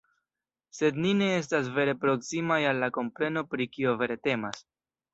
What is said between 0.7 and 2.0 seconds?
Sed ni ne estas vere